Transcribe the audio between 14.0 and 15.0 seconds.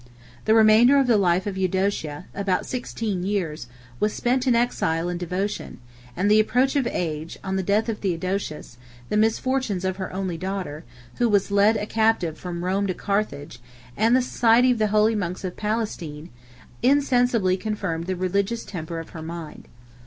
the society of the